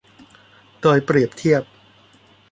[0.81, 1.63] โดยเปรียบเทียบ